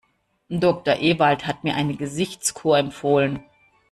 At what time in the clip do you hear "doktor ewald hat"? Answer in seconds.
0.49-1.63